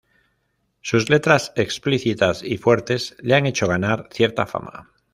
Sus 0.81 1.11
letras 1.11 1.53
explícitas 1.55 2.41
y 2.43 2.57
fuertes 2.57 3.15
le 3.19 3.35
han 3.35 3.45
hecho 3.45 3.67
ganar 3.67 4.07
cierta 4.11 4.47
fama. 4.47 4.89